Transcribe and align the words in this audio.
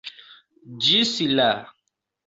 Ĝis 0.87 1.13
la! 1.37 1.47